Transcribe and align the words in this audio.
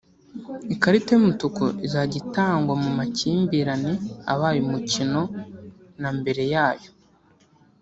Ikarita 0.73 1.09
y’umutuku 1.11 1.63
izajya 1.85 2.17
itangwa 2.23 2.73
mu 2.83 2.89
makimbirane 2.97 3.93
abaye 4.33 4.59
mukino 4.71 5.21
na 6.01 6.09
mbere 6.19 6.43
yayo 6.53 6.89